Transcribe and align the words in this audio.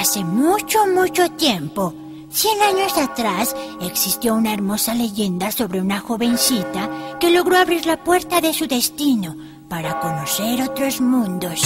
Hace 0.00 0.24
mucho, 0.24 0.86
mucho 0.86 1.30
tiempo, 1.32 1.92
cien 2.30 2.58
años 2.62 2.96
atrás, 2.96 3.54
existió 3.82 4.34
una 4.34 4.54
hermosa 4.54 4.94
leyenda 4.94 5.52
sobre 5.52 5.78
una 5.78 6.00
jovencita 6.00 7.18
que 7.20 7.28
logró 7.28 7.58
abrir 7.58 7.84
la 7.84 8.02
puerta 8.02 8.40
de 8.40 8.54
su 8.54 8.66
destino 8.66 9.36
para 9.68 10.00
conocer 10.00 10.62
otros 10.62 11.02
mundos. 11.02 11.60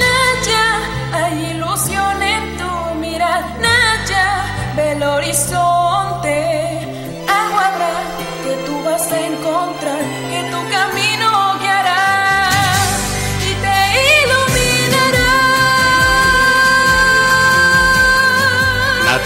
Naya, 0.00 0.66
hay 1.12 1.54
ilusión 1.54 2.22
en 2.24 2.58
tu 2.58 2.98
mirada. 2.98 3.56
Naya, 3.60 4.74
ve 4.74 4.90
el 4.90 5.02
horizonte. 5.04 6.80
Algo 7.28 7.58
habrá 7.60 7.94
que 8.42 8.56
tú 8.66 8.82
vas 8.84 9.12
a 9.12 9.20
encontrar, 9.24 10.00
que 10.00 10.50
tu 10.50 10.68
camino 10.68 11.03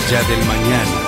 Natya 0.09 0.23
del 0.27 0.42
mañana. 0.47 1.08